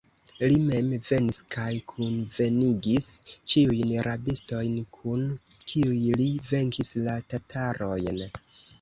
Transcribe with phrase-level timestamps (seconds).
[0.51, 3.07] Li mem venis kaj kunvenigis
[3.53, 8.23] ĉiujn rabistojn, kun kiuj li venkis la tatarojn.